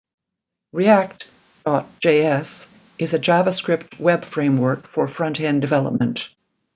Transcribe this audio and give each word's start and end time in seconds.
React.js 0.73 2.67
is 2.97 3.13
a 3.13 3.19
JavaScript 3.19 3.99
web 3.99 4.25
framework 4.25 4.87
for 4.87 5.05
frontend 5.05 5.61
development. 5.61 6.29